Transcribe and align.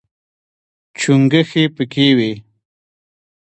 چونګښې 0.99 1.63
پکې 1.75 2.07
وي. 2.17 2.31